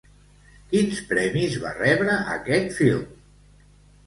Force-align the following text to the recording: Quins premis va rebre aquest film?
Quins 0.71 1.01
premis 1.11 1.57
va 1.67 1.75
rebre 1.75 2.17
aquest 2.39 2.75
film? 2.81 3.05